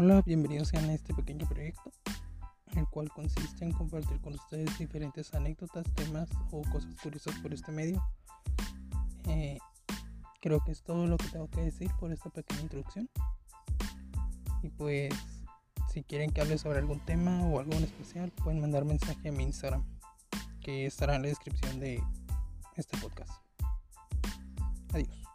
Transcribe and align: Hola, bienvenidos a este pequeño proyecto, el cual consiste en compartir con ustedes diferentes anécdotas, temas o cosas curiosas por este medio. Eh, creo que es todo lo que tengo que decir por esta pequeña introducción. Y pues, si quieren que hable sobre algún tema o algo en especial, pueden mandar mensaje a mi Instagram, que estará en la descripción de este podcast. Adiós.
Hola, 0.00 0.22
bienvenidos 0.24 0.72
a 0.74 0.92
este 0.92 1.12
pequeño 1.12 1.44
proyecto, 1.48 1.90
el 2.76 2.86
cual 2.86 3.10
consiste 3.10 3.64
en 3.64 3.72
compartir 3.72 4.20
con 4.20 4.32
ustedes 4.32 4.78
diferentes 4.78 5.34
anécdotas, 5.34 5.92
temas 5.96 6.30
o 6.52 6.62
cosas 6.70 6.94
curiosas 7.02 7.36
por 7.40 7.52
este 7.52 7.72
medio. 7.72 8.00
Eh, 9.26 9.58
creo 10.40 10.60
que 10.60 10.70
es 10.70 10.84
todo 10.84 11.08
lo 11.08 11.16
que 11.16 11.26
tengo 11.26 11.50
que 11.50 11.62
decir 11.62 11.90
por 11.98 12.12
esta 12.12 12.30
pequeña 12.30 12.60
introducción. 12.60 13.10
Y 14.62 14.68
pues, 14.68 15.12
si 15.92 16.04
quieren 16.04 16.30
que 16.30 16.42
hable 16.42 16.58
sobre 16.58 16.78
algún 16.78 17.00
tema 17.00 17.44
o 17.48 17.58
algo 17.58 17.72
en 17.72 17.82
especial, 17.82 18.30
pueden 18.30 18.60
mandar 18.60 18.84
mensaje 18.84 19.30
a 19.30 19.32
mi 19.32 19.42
Instagram, 19.42 19.82
que 20.60 20.86
estará 20.86 21.16
en 21.16 21.22
la 21.22 21.28
descripción 21.28 21.80
de 21.80 22.00
este 22.76 22.96
podcast. 22.98 23.32
Adiós. 24.92 25.27